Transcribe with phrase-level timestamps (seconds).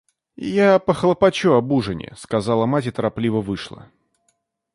[0.65, 3.87] —Я похлопочу об ужине,— сказала мать и торопливо вышла.